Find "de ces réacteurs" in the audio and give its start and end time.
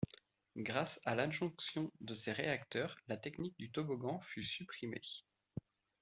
2.01-2.95